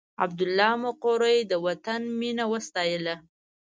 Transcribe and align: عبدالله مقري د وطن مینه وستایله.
عبدالله 0.23 0.71
مقري 0.85 1.37
د 1.51 1.53
وطن 1.65 2.01
مینه 2.19 2.45
وستایله. 2.53 3.15